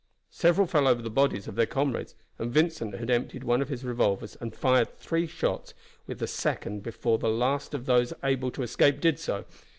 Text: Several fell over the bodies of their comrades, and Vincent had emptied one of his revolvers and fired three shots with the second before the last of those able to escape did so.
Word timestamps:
Several 0.31 0.65
fell 0.65 0.87
over 0.87 0.99
the 1.03 1.11
bodies 1.11 1.47
of 1.47 1.53
their 1.53 1.67
comrades, 1.67 2.15
and 2.39 2.51
Vincent 2.51 2.95
had 2.95 3.11
emptied 3.11 3.43
one 3.43 3.61
of 3.61 3.69
his 3.69 3.85
revolvers 3.85 4.35
and 4.41 4.51
fired 4.55 4.97
three 4.97 5.27
shots 5.27 5.75
with 6.07 6.17
the 6.17 6.25
second 6.25 6.81
before 6.81 7.19
the 7.19 7.29
last 7.29 7.75
of 7.75 7.85
those 7.85 8.11
able 8.23 8.49
to 8.49 8.63
escape 8.63 8.99
did 8.99 9.19
so. 9.19 9.45